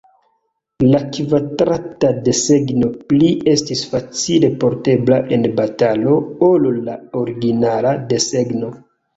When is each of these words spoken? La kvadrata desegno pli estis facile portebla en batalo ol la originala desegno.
La 0.85 1.01
kvadrata 1.17 2.09
desegno 2.29 2.89
pli 3.13 3.29
estis 3.53 3.85
facile 3.93 4.51
portebla 4.65 5.21
en 5.37 5.47
batalo 5.61 6.19
ol 6.49 6.69
la 6.89 6.97
originala 7.23 7.97
desegno. 8.15 8.75